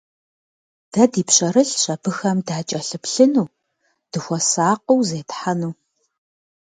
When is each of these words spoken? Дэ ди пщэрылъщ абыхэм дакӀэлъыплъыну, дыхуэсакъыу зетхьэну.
Дэ 0.91 1.03
ди 1.11 1.21
пщэрылъщ 1.27 1.83
абыхэм 1.93 2.37
дакӀэлъыплъыну, 2.47 3.47
дыхуэсакъыу 4.11 5.01
зетхьэну. 5.07 5.71